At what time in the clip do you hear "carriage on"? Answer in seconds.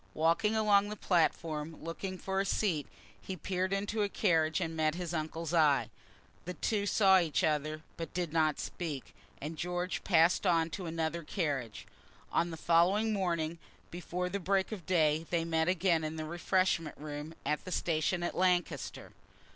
11.23-12.49